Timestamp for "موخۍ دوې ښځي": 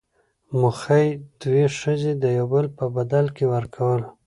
0.59-2.11